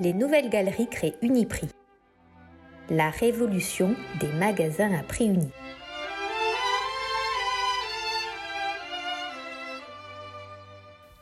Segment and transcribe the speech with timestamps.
[0.00, 1.68] les nouvelles galeries créent Uniprix.
[2.88, 5.52] La révolution des magasins à prix unique.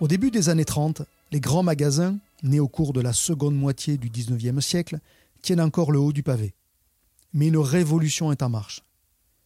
[0.01, 1.03] Au début des années 30,
[1.33, 4.99] les grands magasins, nés au cours de la seconde moitié du XIXe siècle,
[5.43, 6.55] tiennent encore le haut du pavé.
[7.35, 8.85] Mais une révolution est en marche.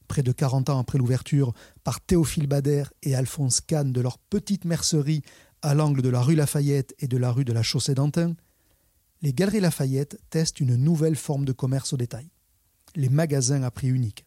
[0.08, 1.54] Près de 40 ans après l'ouverture
[1.84, 5.22] par Théophile Bader et Alphonse Kahn de leur petite mercerie
[5.62, 8.34] à l'angle de la rue Lafayette et de la rue de la Chaussée d'Antin,
[9.22, 12.28] les Galeries Lafayette testent une nouvelle forme de commerce au détail,
[12.96, 14.26] les magasins à prix unique.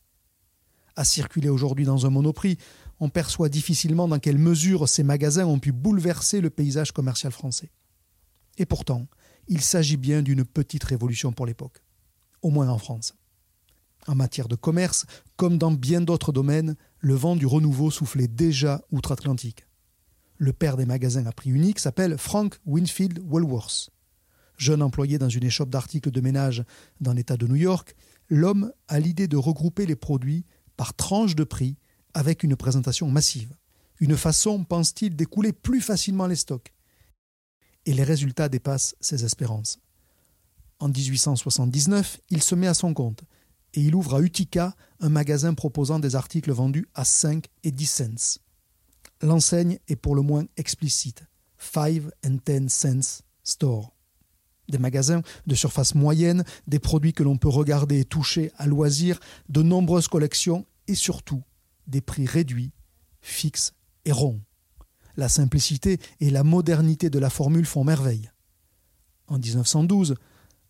[0.95, 2.57] À circuler aujourd'hui dans un monoprix,
[3.01, 7.71] on perçoit difficilement dans quelle mesure ces magasins ont pu bouleverser le paysage commercial français.
[8.57, 9.05] Et pourtant,
[9.49, 11.83] il s'agit bien d'une petite révolution pour l'époque,
[12.41, 13.13] au moins en France.
[14.07, 18.81] En matière de commerce, comme dans bien d'autres domaines, le vent du renouveau soufflait déjà
[18.91, 19.67] outre-Atlantique.
[20.37, 23.89] Le père des magasins à prix unique s'appelle Frank Winfield Woolworth.
[24.57, 26.63] Jeune employé dans une échoppe d'articles de ménage
[27.01, 27.95] dans l'État de New York,
[28.29, 30.45] l'homme a l'idée de regrouper les produits
[30.77, 31.77] par tranches de prix
[32.13, 33.55] avec une présentation massive.
[33.99, 36.73] Une façon, pense-t-il, d'écouler plus facilement les stocks.
[37.85, 39.79] Et les résultats dépassent ses espérances.
[40.79, 43.23] En 1879, il se met à son compte
[43.73, 47.85] et il ouvre à Utica un magasin proposant des articles vendus à 5 et 10
[47.85, 48.39] cents.
[49.21, 51.23] L'enseigne est pour le moins explicite.
[51.57, 53.94] 5 and 10 cents store.
[54.69, 59.19] Des magasins de surface moyenne, des produits que l'on peut regarder et toucher à loisir,
[59.49, 61.43] de nombreuses collections et surtout
[61.87, 62.71] des prix réduits,
[63.21, 63.73] fixes
[64.05, 64.41] et ronds.
[65.17, 68.31] La simplicité et la modernité de la formule font merveille.
[69.27, 70.15] En 1912,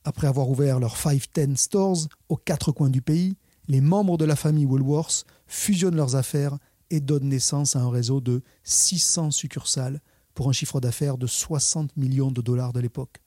[0.03, 3.37] après avoir ouvert leurs 510 stores aux quatre coins du pays,
[3.67, 6.57] les membres de la famille Woolworth fusionnent leurs affaires
[6.91, 10.01] et donnent naissance à un réseau de 600 succursales
[10.35, 13.21] pour un chiffre d'affaires de 60 millions de dollars de l'époque.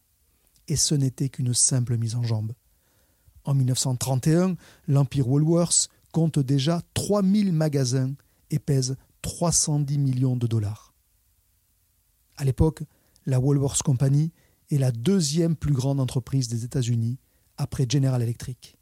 [0.69, 2.53] Et ce n'était qu'une simple mise en jambe.
[3.45, 4.57] En 1931,
[4.87, 8.13] l'Empire Woolworth compte déjà 3000 magasins
[8.51, 10.95] et pèse 310 millions de dollars.
[12.37, 12.83] À l'époque,
[13.27, 14.33] la Woolworth Company
[14.71, 17.19] est la deuxième plus grande entreprise des États-Unis
[17.57, 18.77] après General Electric.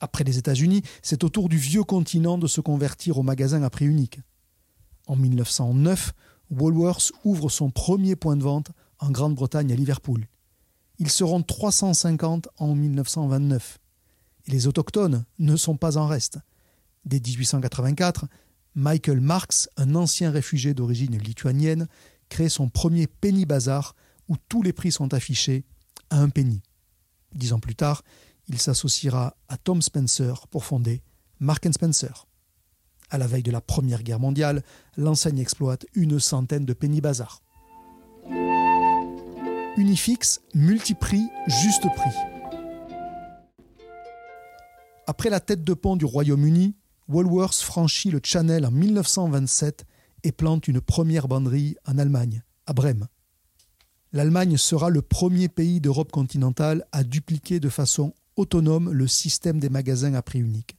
[0.00, 3.70] Après les États-Unis, c'est au tour du vieux continent de se convertir au magasin à
[3.70, 4.20] prix unique.
[5.06, 6.14] En 1909,
[6.50, 10.26] Woolworth ouvre son premier point de vente en Grande-Bretagne à Liverpool.
[10.98, 13.78] Ils seront 350 en 1929
[14.46, 16.38] et les autochtones ne sont pas en reste.
[17.04, 18.26] Dès 1884,
[18.74, 21.88] Michael Marks, un ancien réfugié d'origine lituanienne,
[22.28, 23.94] crée son premier penny bazar
[24.28, 25.64] où tous les prix sont affichés
[26.10, 26.62] à un penny.
[27.34, 28.02] Dix ans plus tard,
[28.48, 31.02] il s'associera à Tom Spencer pour fonder
[31.40, 32.26] Mark Spencer.
[33.10, 34.62] À la veille de la Première Guerre mondiale,
[34.96, 37.42] l'enseigne exploite une centaine de penny bazars.
[39.76, 42.16] Unifix, multiprix, juste prix.
[45.08, 46.76] Après la tête de pont du Royaume-Uni,
[47.08, 49.84] Woolworth franchit le Channel en 1927
[50.22, 53.08] et plante une première banderie en Allemagne, à Brême.
[54.12, 59.70] L'Allemagne sera le premier pays d'Europe continentale à dupliquer de façon autonome le système des
[59.70, 60.76] magasins à prix unique.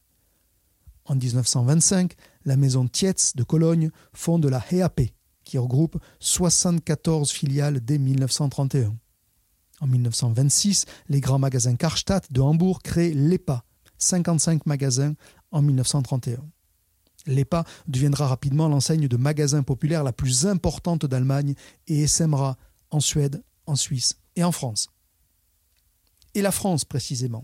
[1.04, 2.14] En 1925,
[2.46, 5.02] la maison Tietz de Cologne fonde la HEAP,
[5.46, 8.94] qui regroupe 74 filiales dès 1931.
[9.80, 13.64] En 1926, les grands magasins Karstadt de Hambourg créent l'EPA,
[13.98, 15.14] 55 magasins
[15.52, 16.40] en 1931.
[17.28, 21.56] L'EPA deviendra rapidement l'enseigne de magasins populaires la plus importante d'Allemagne
[21.88, 22.58] et essaimera
[22.92, 24.90] en Suède, en Suisse et en France.
[26.36, 27.44] Et la France précisément.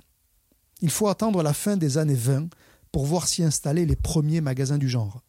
[0.81, 2.49] Il faut attendre la fin des années 20
[2.91, 5.21] pour voir s'y installer les premiers magasins du genre.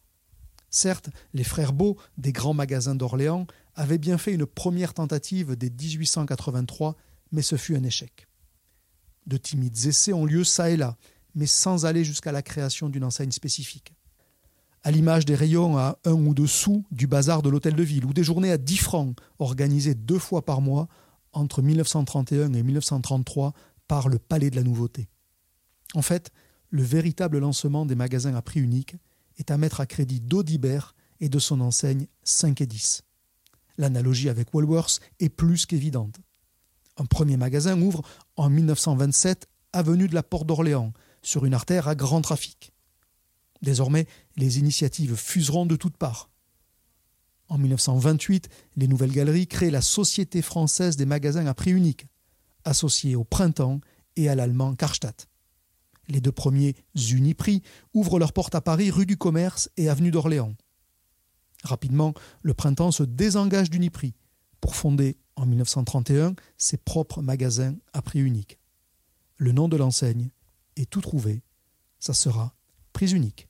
[0.75, 5.69] Certes, les frères Beau, des grands magasins d'Orléans, avaient bien fait une première tentative dès
[5.69, 6.95] 1883,
[7.31, 8.27] mais ce fut un échec.
[9.27, 10.97] De timides essais ont lieu ça et là,
[11.35, 13.93] mais sans aller jusqu'à la création d'une enseigne spécifique.
[14.81, 18.05] À l'image des rayons à un ou deux sous du bazar de l'hôtel de ville,
[18.05, 20.87] ou des journées à 10 francs organisées deux fois par mois
[21.33, 23.53] entre 1931 et 1933
[23.87, 25.07] par le Palais de la Nouveauté.
[25.93, 26.31] En fait,
[26.71, 28.95] le véritable lancement des magasins à prix unique
[29.37, 33.03] est à mettre à crédit d'Audibert et de son enseigne 5 et 10.
[33.77, 36.19] L'analogie avec Woolworth est plus qu'évidente.
[36.97, 38.03] Un premier magasin ouvre
[38.35, 40.93] en 1927 avenue de la Porte d'Orléans,
[41.23, 42.71] sur une artère à grand trafic.
[43.61, 46.29] Désormais, les initiatives fuseront de toutes parts.
[47.47, 52.07] En 1928, les nouvelles galeries créent la Société française des magasins à prix unique,
[52.65, 53.79] associée au Printemps
[54.15, 55.27] et à l'allemand Karstadt.
[56.07, 57.61] Les deux premiers Uniprix
[57.93, 60.53] ouvrent leurs portes à Paris rue du Commerce et avenue d'Orléans.
[61.63, 64.13] Rapidement, le Printemps se désengage d'Uniprix
[64.59, 68.59] pour fonder en 1931 ses propres magasins à prix unique.
[69.37, 70.29] Le nom de l'enseigne
[70.75, 71.41] est tout trouvé,
[71.99, 72.53] ça sera
[72.91, 73.47] prix unique.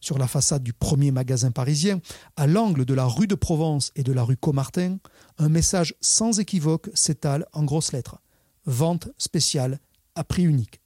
[0.00, 2.00] Sur la façade du premier magasin parisien,
[2.36, 4.98] à l'angle de la rue de Provence et de la rue Comartin,
[5.38, 8.20] un message sans équivoque s'étale en grosses lettres.
[8.66, 9.80] Vente spéciale
[10.14, 10.83] à prix unique.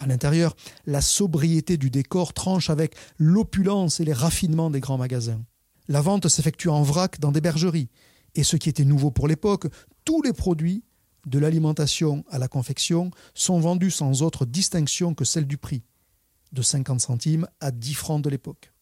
[0.00, 0.56] À l'intérieur,
[0.86, 5.42] la sobriété du décor tranche avec l'opulence et les raffinements des grands magasins.
[5.88, 7.90] La vente s'effectue en vrac dans des bergeries.
[8.34, 9.66] Et ce qui était nouveau pour l'époque,
[10.06, 10.82] tous les produits,
[11.26, 15.82] de l'alimentation à la confection, sont vendus sans autre distinction que celle du prix,
[16.52, 18.72] de 50 centimes à 10 francs de l'époque.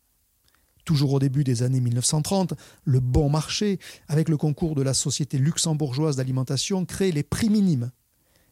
[0.85, 2.55] Toujours au début des années 1930,
[2.85, 7.91] le bon marché, avec le concours de la Société luxembourgeoise d'alimentation, crée les prix minimes.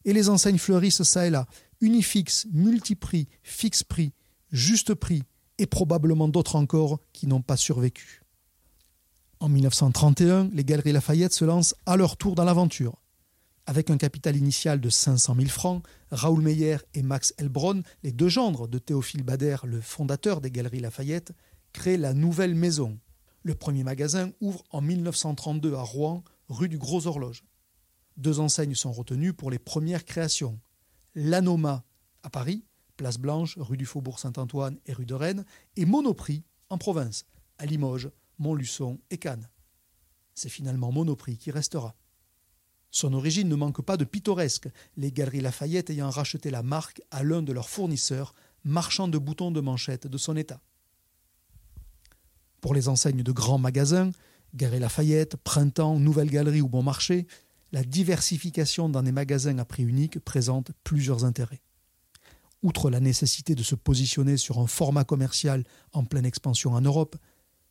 [0.04, 1.46] Et les enseignes fleurissent ça et là,
[1.80, 4.12] Unifix, Multiprix, Fixe Prix,
[4.50, 5.22] Juste Prix
[5.58, 8.22] et probablement d'autres encore qui n'ont pas survécu.
[9.40, 12.96] En 1931, les Galeries Lafayette se lancent à leur tour dans l'aventure.
[13.66, 18.28] Avec un capital initial de 500 000 francs, Raoul Meyer et Max Elbron, les deux
[18.28, 21.32] gendres de Théophile Bader, le fondateur des Galeries Lafayette,
[21.72, 22.98] créent la Nouvelle Maison.
[23.42, 27.44] Le premier magasin ouvre en 1932 à Rouen, rue du Gros Horloge.
[28.16, 30.58] Deux enseignes sont retenues pour les premières créations
[31.16, 31.82] l'Anoma
[32.22, 32.62] à Paris,
[32.96, 37.24] Place Blanche, rue du Faubourg Saint-Antoine et rue de Rennes, et Monoprix en province,
[37.58, 39.48] à Limoges, Montluçon et Cannes.
[40.34, 41.96] C'est finalement Monoprix qui restera.
[42.90, 47.22] Son origine ne manque pas de pittoresque, les Galeries Lafayette ayant racheté la marque à
[47.22, 48.34] l'un de leurs fournisseurs,
[48.64, 50.60] marchand de boutons de manchette de son état.
[52.60, 54.10] Pour les enseignes de grands magasins,
[54.54, 57.26] Galeries Lafayette, Printemps, Nouvelle Galerie ou Bon Marché,
[57.72, 61.62] la diversification dans des magasins à prix unique présente plusieurs intérêts.
[62.62, 67.16] Outre la nécessité de se positionner sur un format commercial en pleine expansion en Europe,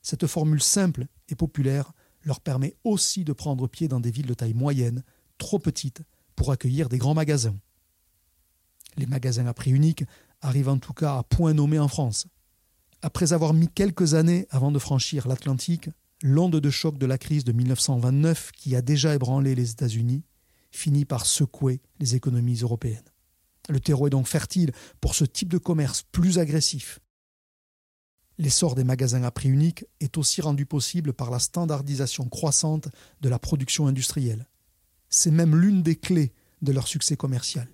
[0.01, 1.91] cette formule simple et populaire
[2.23, 5.03] leur permet aussi de prendre pied dans des villes de taille moyenne,
[5.37, 6.01] trop petites
[6.35, 7.55] pour accueillir des grands magasins.
[8.97, 10.03] Les magasins à prix unique
[10.41, 12.27] arrivent en tout cas à point nommé en France.
[13.01, 15.89] Après avoir mis quelques années avant de franchir l'Atlantique,
[16.23, 20.23] l'onde de choc de la crise de 1929, qui a déjà ébranlé les États-Unis,
[20.71, 23.11] finit par secouer les économies européennes.
[23.69, 24.71] Le terreau est donc fertile
[25.01, 26.99] pour ce type de commerce plus agressif.
[28.37, 32.89] L'essor des magasins à prix unique est aussi rendu possible par la standardisation croissante
[33.21, 34.47] de la production industrielle.
[35.09, 37.67] C'est même l'une des clés de leur succès commercial.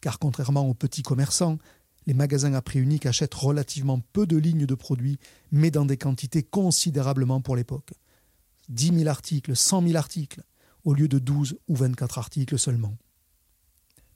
[0.00, 1.58] Car contrairement aux petits commerçants,
[2.06, 5.18] les magasins à prix unique achètent relativement peu de lignes de produits,
[5.52, 7.92] mais dans des quantités considérablement pour l'époque.
[8.68, 10.42] 10 000 articles, 100 000 articles,
[10.84, 12.96] au lieu de 12 ou 24 articles seulement.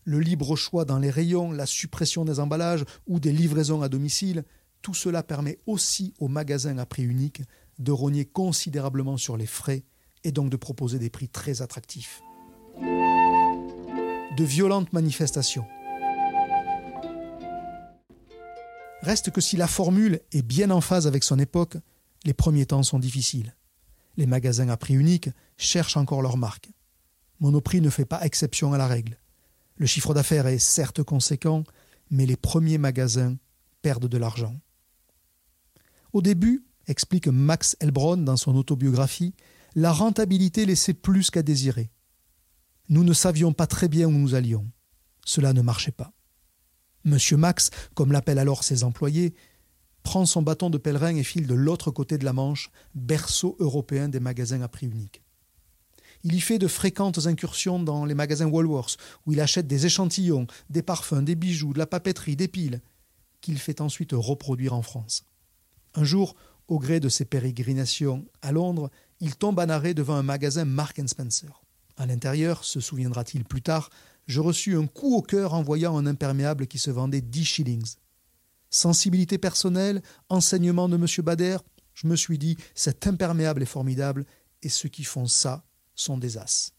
[0.04, 4.44] Le libre choix dans les rayons, la suppression des emballages ou des livraisons à domicile,
[4.82, 7.42] tout cela permet aussi aux magasins à prix unique
[7.78, 9.84] de rogner considérablement sur les frais
[10.24, 12.20] et donc de proposer des prix très attractifs.
[14.36, 15.64] De violentes manifestations,
[19.04, 21.76] Reste que si la formule est bien en phase avec son époque,
[22.24, 23.54] les premiers temps sont difficiles.
[24.16, 26.70] Les magasins à prix unique cherchent encore leur marque.
[27.38, 29.18] Monoprix ne fait pas exception à la règle.
[29.76, 31.64] Le chiffre d'affaires est certes conséquent,
[32.10, 33.36] mais les premiers magasins
[33.82, 34.58] perdent de l'argent.
[36.14, 39.34] Au début, explique Max Elbron dans son autobiographie,
[39.74, 41.90] la rentabilité laissait plus qu'à désirer.
[42.88, 44.66] Nous ne savions pas très bien où nous allions.
[45.26, 46.13] Cela ne marchait pas.
[47.04, 49.34] Monsieur Max, comme l'appellent alors ses employés,
[50.02, 54.08] prend son bâton de pèlerin et file de l'autre côté de la Manche, berceau européen
[54.08, 55.22] des magasins à prix unique.
[56.22, 58.96] Il y fait de fréquentes incursions dans les magasins Woolworths,
[59.26, 62.80] où il achète des échantillons, des parfums, des bijoux, de la papeterie, des piles,
[63.42, 65.24] qu'il fait ensuite reproduire en France.
[65.94, 66.34] Un jour,
[66.68, 70.98] au gré de ses pérégrinations à Londres, il tombe en arrêt devant un magasin Mark
[71.06, 71.62] Spencer.
[71.98, 73.90] À l'intérieur, se souviendra-t-il plus tard,
[74.26, 77.94] je reçus un coup au cœur en voyant un imperméable qui se vendait 10 shillings.
[78.70, 81.06] Sensibilité personnelle, enseignement de M.
[81.24, 81.58] Bader,
[81.94, 84.26] je me suis dit, cet imperméable est formidable,
[84.62, 85.64] et ceux qui font ça
[85.94, 86.72] sont des as.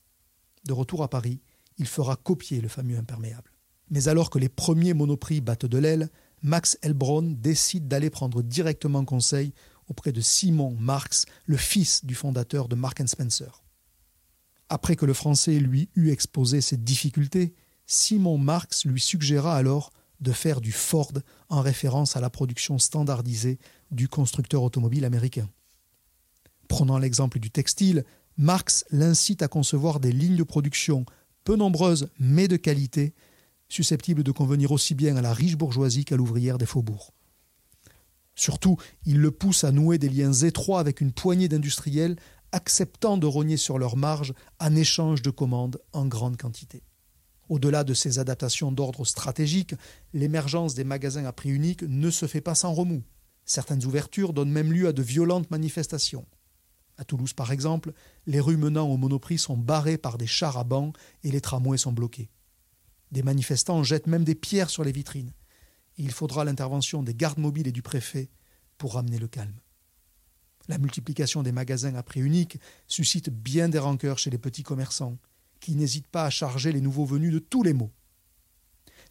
[0.65, 1.41] De retour à Paris,
[1.77, 3.51] il fera copier le fameux imperméable.
[3.89, 6.09] Mais alors que les premiers monoprix battent de l'aile,
[6.41, 9.53] Max Elbron décide d'aller prendre directement conseil
[9.87, 13.64] auprès de Simon Marx, le fils du fondateur de Mark Spencer.
[14.69, 17.53] Après que le français lui eut exposé ses difficultés,
[17.85, 19.91] Simon Marx lui suggéra alors
[20.21, 21.11] de faire du Ford
[21.49, 23.59] en référence à la production standardisée
[23.91, 25.47] du constructeur automobile américain.
[26.67, 28.05] Prenant l'exemple du textile,
[28.37, 31.05] Marx l'incite à concevoir des lignes de production
[31.43, 33.13] peu nombreuses mais de qualité,
[33.69, 37.11] susceptibles de convenir aussi bien à la riche bourgeoisie qu'à l'ouvrière des faubourgs.
[38.35, 42.17] Surtout, il le pousse à nouer des liens étroits avec une poignée d'industriels
[42.55, 46.83] acceptant de rogner sur leurs marges en échange de commandes en grande quantité.
[47.49, 49.75] Au-delà de ces adaptations d'ordre stratégique,
[50.13, 53.03] l'émergence des magasins à prix unique ne se fait pas sans remous.
[53.43, 56.25] Certaines ouvertures donnent même lieu à de violentes manifestations.
[56.97, 57.91] À Toulouse, par exemple,
[58.25, 61.77] les rues menant au Monoprix sont barrées par des chars à bancs et les tramways
[61.77, 62.29] sont bloqués.
[63.11, 65.33] Des manifestants jettent même des pierres sur les vitrines.
[65.97, 68.29] il faudra l'intervention des gardes mobiles et du préfet
[68.77, 69.59] pour ramener le calme.
[70.67, 75.17] La multiplication des magasins à prix unique suscite bien des rancœurs chez les petits commerçants,
[75.59, 77.91] qui n'hésitent pas à charger les nouveaux venus de tous les maux.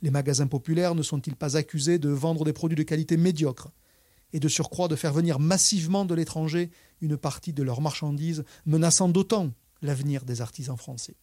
[0.02, 3.70] Les magasins populaires ne sont-ils pas accusés de vendre des produits de qualité médiocre
[4.32, 6.70] et de surcroît de faire venir massivement de l'étranger
[7.00, 11.14] une partie de leurs marchandises, menaçant d'autant l'avenir des artisans français?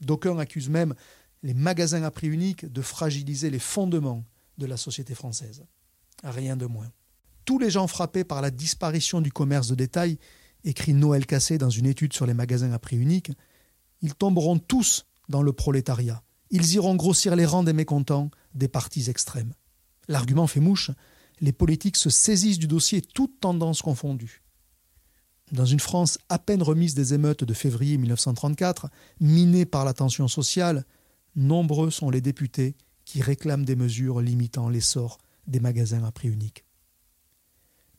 [0.00, 0.94] D'aucuns accusent même
[1.42, 4.24] les magasins à prix unique de fragiliser les fondements
[4.58, 5.64] de la société française.
[6.24, 6.90] Rien de moins.
[7.44, 10.18] Tous les gens frappés par la disparition du commerce de détail,
[10.64, 13.32] écrit Noël Cassé dans une étude sur les magasins à prix unique,
[14.00, 16.22] ils tomberont tous dans le prolétariat.
[16.50, 19.54] Ils iront grossir les rangs des mécontents des partis extrêmes.
[20.08, 20.90] L'argument fait mouche,
[21.40, 24.42] les politiques se saisissent du dossier toutes tendances confondues.
[25.50, 28.88] Dans une France à peine remise des émeutes de février 1934,
[29.20, 30.84] minée par la tension sociale,
[31.34, 36.64] nombreux sont les députés qui réclament des mesures limitant l'essor des magasins à prix unique.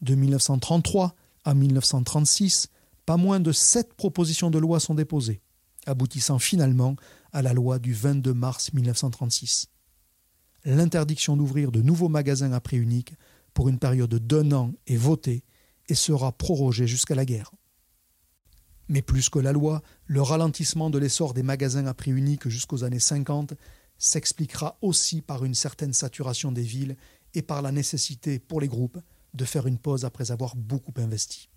[0.03, 2.67] De 1933 à 1936,
[3.05, 5.41] pas moins de sept propositions de loi sont déposées
[5.85, 6.95] aboutissant finalement
[7.31, 9.67] à la loi du 22 mars 1936.
[10.65, 13.13] L'interdiction d'ouvrir de nouveaux magasins à prix unique
[13.53, 15.43] pour une période d'un an est votée
[15.89, 17.51] et sera prorogée jusqu'à la guerre.
[18.87, 22.83] Mais plus que la loi, le ralentissement de l'essor des magasins à prix unique jusqu'aux
[22.83, 23.53] années 50
[23.97, 26.97] s'expliquera aussi par une certaine saturation des villes
[27.33, 28.99] et par la nécessité pour les groupes
[29.33, 31.49] de faire une pause après avoir beaucoup investi.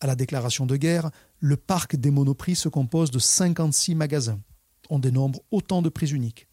[0.00, 4.40] À la déclaration de guerre, le parc des monoprix se compose de 56 magasins.
[4.88, 6.48] On dénombre autant de prix uniques.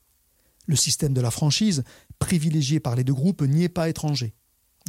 [0.65, 1.83] Le système de la franchise,
[2.19, 4.35] privilégié par les deux groupes, n'y est pas étranger,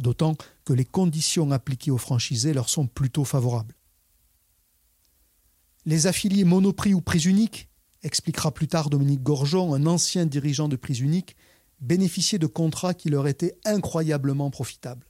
[0.01, 3.75] d'autant que les conditions appliquées aux franchisés leur sont plutôt favorables.
[5.85, 7.69] Les affiliés monoprix ou prix uniques,
[8.03, 11.35] expliquera plus tard Dominique Gorgeon, un ancien dirigeant de prix uniques,
[11.81, 15.08] bénéficiaient de contrats qui leur étaient incroyablement profitables.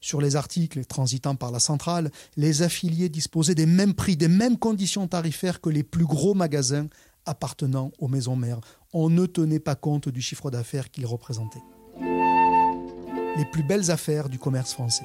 [0.00, 4.58] Sur les articles transitant par la centrale, les affiliés disposaient des mêmes prix, des mêmes
[4.58, 6.88] conditions tarifaires que les plus gros magasins
[7.26, 8.60] appartenant aux maisons mères.
[8.92, 11.62] On ne tenait pas compte du chiffre d'affaires qu'ils représentaient.
[12.00, 15.04] Les plus belles affaires du commerce français.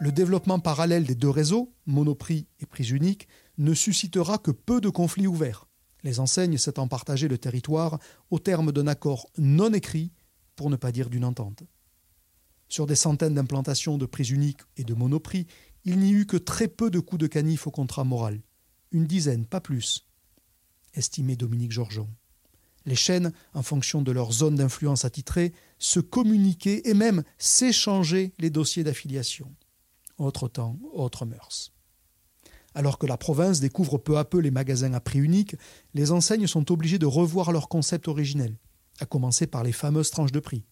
[0.00, 4.88] Le développement parallèle des deux réseaux, Monoprix et Prix Unique, ne suscitera que peu de
[4.88, 5.66] conflits ouverts,
[6.02, 7.98] les enseignes s'étant partagé le territoire
[8.30, 10.12] au terme d'un accord non écrit
[10.60, 11.62] pour ne pas dire d'une entente.
[12.68, 15.46] Sur des centaines d'implantations de prix uniques et de monoprix,
[15.86, 18.42] il n'y eut que très peu de coups de canif au contrat moral.
[18.92, 20.06] Une dizaine, pas plus,
[20.92, 22.10] estimait Dominique Georgeon.
[22.84, 28.50] Les chaînes, en fonction de leur zone d'influence attitrée, se communiquaient et même s'échangeaient les
[28.50, 29.56] dossiers d'affiliation.
[30.18, 31.72] Autre temps, autre mœurs.
[32.74, 35.56] Alors que la province découvre peu à peu les magasins à prix unique,
[35.94, 38.58] les enseignes sont obligées de revoir leur concept originel
[39.00, 40.64] à commencer par les fameuses tranches de prix.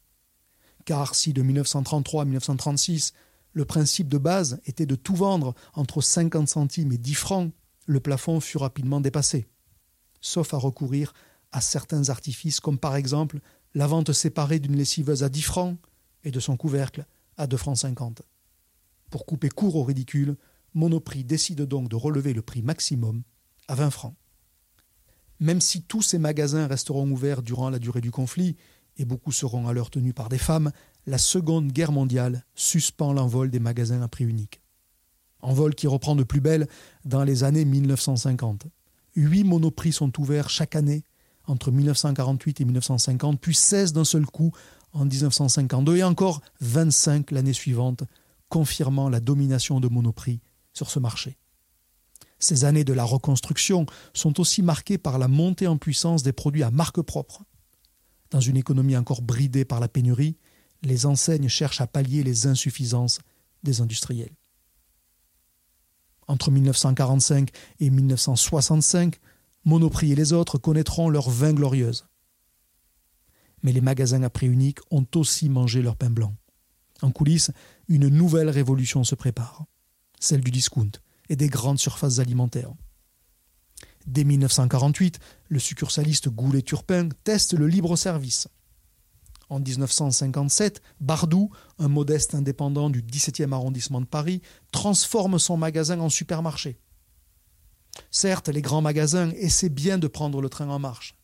[0.84, 3.12] Car si de 1933 à 1936,
[3.52, 7.52] le principe de base était de tout vendre entre 50 centimes et 10 francs,
[7.86, 9.48] le plafond fut rapidement dépassé,
[10.20, 11.12] sauf à recourir
[11.52, 13.40] à certains artifices comme par exemple
[13.74, 15.78] la vente séparée d'une lessiveuse à 10 francs
[16.24, 17.06] et de son couvercle
[17.36, 18.22] à 2 francs 50.
[19.10, 20.36] Pour couper court au ridicule,
[20.74, 23.22] Monoprix décide donc de relever le prix maximum
[23.68, 24.14] à 20 francs.
[25.40, 28.56] Même si tous ces magasins resteront ouverts durant la durée du conflit,
[28.96, 30.72] et beaucoup seront alors tenus par des femmes,
[31.06, 34.60] la Seconde Guerre mondiale suspend l'envol des magasins à prix unique.
[35.40, 36.66] Envol qui reprend de plus belle
[37.04, 38.66] dans les années 1950.
[39.14, 41.04] Huit monoprix sont ouverts chaque année
[41.46, 44.52] entre 1948 et 1950, puis 16 d'un seul coup
[44.92, 48.04] en 1952 et encore 25 l'année suivante,
[48.48, 50.40] confirmant la domination de Monoprix
[50.72, 51.36] sur ce marché.
[52.38, 56.62] Ces années de la reconstruction sont aussi marquées par la montée en puissance des produits
[56.62, 57.42] à marque propre.
[58.30, 60.36] Dans une économie encore bridée par la pénurie,
[60.82, 63.18] les enseignes cherchent à pallier les insuffisances
[63.64, 64.36] des industriels.
[66.28, 69.18] Entre 1945 et 1965,
[69.64, 72.06] Monoprix et les autres connaîtront leur vin glorieuse.
[73.62, 76.34] Mais les magasins à prix unique ont aussi mangé leur pain blanc.
[77.02, 77.50] En coulisses,
[77.88, 79.64] une nouvelle révolution se prépare,
[80.20, 80.92] celle du discount
[81.28, 82.72] et des grandes surfaces alimentaires.
[84.06, 85.18] Dès 1948,
[85.48, 88.48] le succursaliste Goulet-Turpin teste le libre-service.
[89.50, 94.42] En 1957, Bardou, un modeste indépendant du 17e arrondissement de Paris,
[94.72, 96.78] transforme son magasin en supermarché.
[98.10, 101.16] Certes, les grands magasins essaient bien de prendre le train en marche.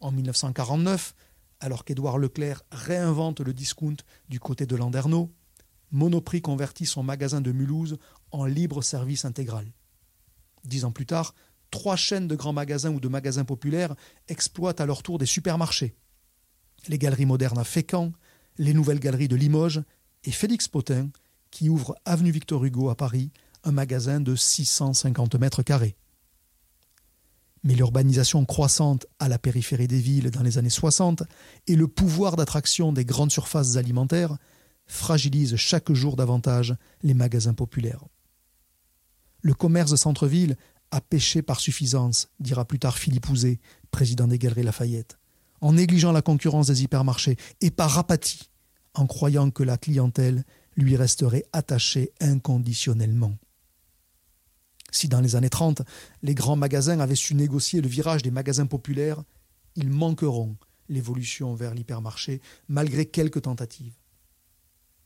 [0.00, 1.14] En 1949,
[1.60, 3.96] alors qu'Édouard Leclerc réinvente le discount
[4.28, 5.32] du côté de Landerneau,
[5.90, 7.98] Monoprix convertit son magasin de Mulhouse
[8.30, 9.66] en libre service intégral.
[10.64, 11.34] Dix ans plus tard,
[11.70, 13.94] trois chaînes de grands magasins ou de magasins populaires
[14.28, 15.94] exploitent à leur tour des supermarchés.
[16.88, 18.12] Les galeries modernes à Fécamp,
[18.58, 19.82] les nouvelles galeries de Limoges
[20.24, 21.10] et Félix Potin,
[21.50, 23.30] qui ouvre avenue Victor Hugo à Paris,
[23.64, 25.96] un magasin de 650 mètres carrés.
[27.64, 31.24] Mais l'urbanisation croissante à la périphérie des villes dans les années 60
[31.66, 34.36] et le pouvoir d'attraction des grandes surfaces alimentaires
[34.88, 38.04] fragilisent chaque jour davantage les magasins populaires.
[39.42, 40.56] Le commerce de centre-ville
[40.90, 45.18] a pêché par suffisance, dira plus tard Philippe Ouzet, président des Galeries Lafayette,
[45.60, 48.48] en négligeant la concurrence des hypermarchés et par apathie,
[48.94, 50.44] en croyant que la clientèle
[50.76, 53.36] lui resterait attachée inconditionnellement.
[54.90, 55.82] Si dans les années 30,
[56.22, 59.22] les grands magasins avaient su négocier le virage des magasins populaires,
[59.76, 60.56] ils manqueront
[60.88, 63.94] l'évolution vers l'hypermarché malgré quelques tentatives.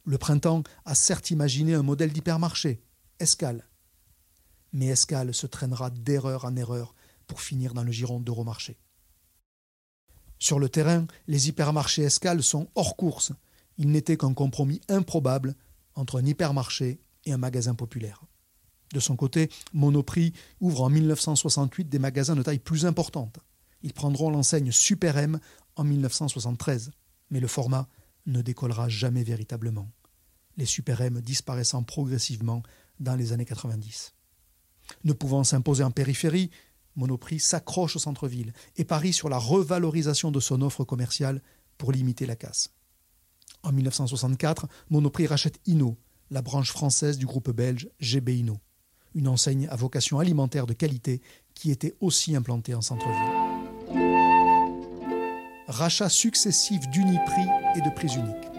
[0.04, 2.82] Le printemps a certes imaginé un modèle d'hypermarché,
[3.20, 3.68] Escale.
[4.72, 6.94] Mais Escale se traînera d'erreur en erreur
[7.26, 8.78] pour finir dans le giron d'Euromarché.
[10.38, 13.32] Sur le terrain, les hypermarchés Escale sont hors course.
[13.78, 15.54] Ils n'étaient qu'un compromis improbable
[15.94, 18.24] entre un hypermarché et un magasin populaire.
[18.92, 23.38] De son côté, Monoprix ouvre en 1968 des magasins de taille plus importante.
[23.82, 25.16] Ils prendront l'enseigne Super
[25.76, 26.90] en 1973,
[27.30, 27.88] mais le format
[28.26, 29.90] ne décollera jamais véritablement,
[30.56, 32.62] les Super M disparaissant progressivement
[33.00, 34.14] dans les années 90.
[35.04, 36.50] Ne pouvant s'imposer en périphérie,
[36.96, 41.42] Monoprix s'accroche au centre-ville et parie sur la revalorisation de son offre commerciale
[41.78, 42.70] pour limiter la casse.
[43.62, 45.96] En 1964, Monoprix rachète Inno,
[46.30, 48.60] la branche française du groupe belge GB Inno
[49.14, 51.20] une enseigne à vocation alimentaire de qualité
[51.54, 53.16] qui était aussi implantée en centre-ville.
[55.68, 58.51] Rachat successif d'Uniprix et de prix uniques.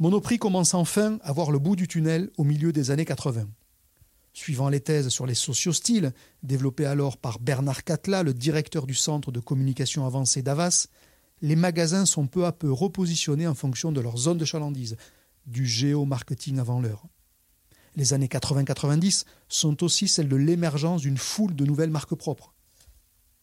[0.00, 3.46] Monoprix commence enfin à voir le bout du tunnel au milieu des années 80.
[4.32, 9.30] Suivant les thèses sur les sociostyles, développées alors par Bernard Catla, le directeur du Centre
[9.30, 10.88] de communication avancée d'Avas,
[11.42, 14.96] les magasins sont peu à peu repositionnés en fonction de leur zone de chalandise,
[15.46, 17.06] du géomarketing avant l'heure.
[17.94, 22.52] Les années 80-90 sont aussi celles de l'émergence d'une foule de nouvelles marques propres.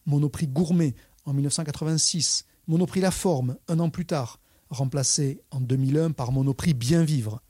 [0.05, 4.40] Monoprix Gourmet en 1986, Monoprix La Forme un an plus tard,
[4.71, 7.41] remplacé en 2001 par Monoprix Bien Vivre.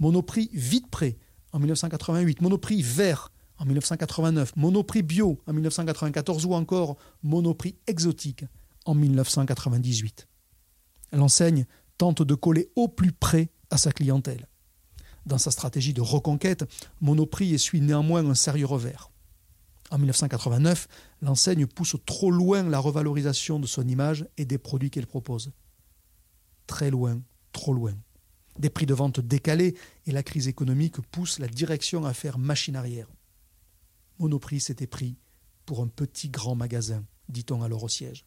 [0.00, 1.16] Monoprix Vite Prêt
[1.52, 8.44] en 1988, Monoprix Vert en 1989, Monoprix Bio en 1994 ou encore Monoprix Exotique
[8.86, 10.26] en 1998.
[11.12, 14.48] L'enseigne tente de coller au plus près à sa clientèle.
[15.26, 16.64] Dans sa stratégie de reconquête,
[17.00, 19.10] Monoprix essuie néanmoins un sérieux revers.
[19.90, 20.88] En 1989,
[21.22, 25.52] l'enseigne pousse trop loin la revalorisation de son image et des produits qu'elle propose.
[26.66, 27.20] Très loin,
[27.52, 27.94] trop loin.
[28.58, 29.74] Des prix de vente décalés
[30.06, 33.08] et la crise économique poussent la direction à faire machine arrière.
[34.18, 35.16] Monoprix s'était pris
[35.66, 38.26] pour un petit grand magasin, dit-on alors au siège.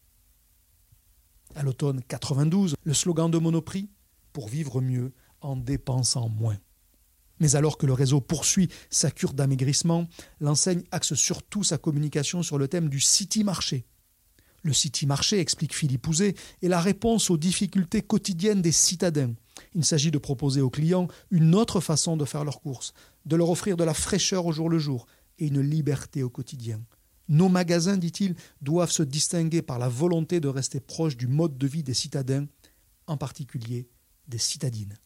[1.54, 3.88] À l'automne 92, le slogan de Monoprix
[4.32, 6.58] Pour vivre mieux en dépensant moins.
[7.40, 10.08] Mais alors que le réseau poursuit sa cure d'amaigrissement,
[10.40, 13.86] l'enseigne axe surtout sa communication sur le thème du City Marché.
[14.62, 19.34] Le City Marché, explique Philippe Ouzet, est la réponse aux difficultés quotidiennes des citadins.
[19.74, 22.92] Il s'agit de proposer aux clients une autre façon de faire leurs courses,
[23.26, 25.06] de leur offrir de la fraîcheur au jour le jour
[25.38, 26.80] et une liberté au quotidien.
[27.28, 31.66] Nos magasins, dit-il, doivent se distinguer par la volonté de rester proches du mode de
[31.66, 32.46] vie des citadins,
[33.06, 33.88] en particulier
[34.26, 34.96] des citadines.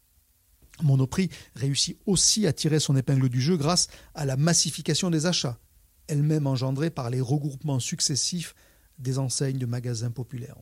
[0.82, 5.58] Monoprix réussit aussi à tirer son épingle du jeu grâce à la massification des achats,
[6.06, 8.54] elle-même engendrée par les regroupements successifs
[9.02, 10.56] des enseignes de magasins populaires.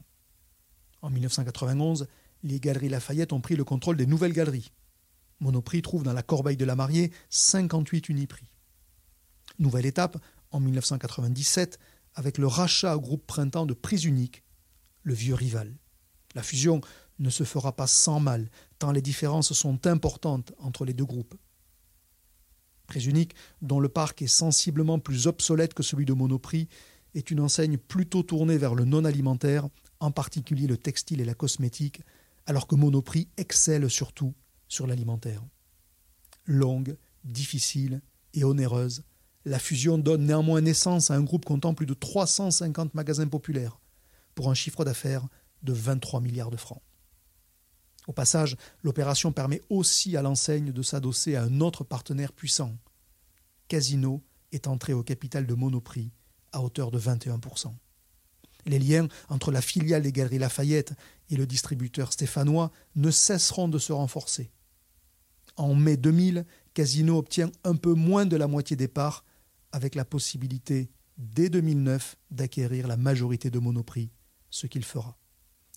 [1.02, 2.06] En 1991,
[2.42, 4.72] les Galeries Lafayette ont pris le contrôle des nouvelles galeries.
[5.40, 8.50] Monoprix trouve dans la corbeille de la mariée 58 uniprix.
[9.58, 10.18] Nouvelle étape
[10.50, 11.78] en 1997
[12.14, 14.42] avec le rachat au groupe Printemps de Prise Unique,
[15.02, 15.76] le vieux rival.
[16.34, 16.80] La fusion
[17.18, 21.34] ne se fera pas sans mal, tant les différences sont importantes entre les deux groupes.
[22.86, 26.68] Prix Unique, dont le parc est sensiblement plus obsolète que celui de Monoprix,
[27.14, 29.68] est une enseigne plutôt tournée vers le non alimentaire,
[30.00, 32.02] en particulier le textile et la cosmétique,
[32.46, 34.34] alors que Monoprix excelle surtout
[34.68, 35.42] sur l'alimentaire.
[36.46, 38.00] Longue, difficile
[38.34, 39.02] et onéreuse,
[39.44, 43.80] la fusion donne néanmoins naissance à un groupe comptant plus de 350 magasins populaires,
[44.34, 45.26] pour un chiffre d'affaires
[45.62, 46.82] de 23 milliards de francs.
[48.06, 52.76] Au passage, l'opération permet aussi à l'enseigne de s'adosser à un autre partenaire puissant.
[53.68, 56.10] Casino est entré au capital de Monoprix
[56.52, 57.72] à hauteur de 21%.
[58.66, 60.92] Les liens entre la filiale des Galeries Lafayette
[61.30, 64.50] et le distributeur stéphanois ne cesseront de se renforcer.
[65.56, 69.24] En mai 2000, Casino obtient un peu moins de la moitié des parts,
[69.72, 74.10] avec la possibilité, dès 2009, d'acquérir la majorité de Monoprix,
[74.50, 75.16] ce qu'il fera.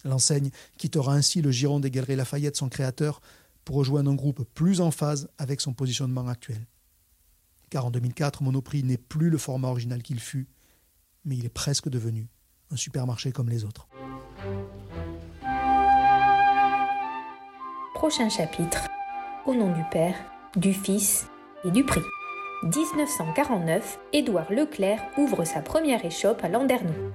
[0.03, 3.21] L'enseigne quittera ainsi le giron des Galeries Lafayette, son créateur,
[3.65, 6.67] pour rejoindre un groupe plus en phase avec son positionnement actuel.
[7.69, 10.47] Car en 2004, Monoprix n'est plus le format original qu'il fut,
[11.25, 12.29] mais il est presque devenu
[12.71, 13.88] un supermarché comme les autres.
[17.93, 18.88] Prochain chapitre.
[19.45, 20.15] Au nom du Père,
[20.55, 21.27] du Fils
[21.63, 22.01] et du Prix.
[22.63, 27.12] 1949, Édouard Leclerc ouvre sa première échoppe à Landerneau.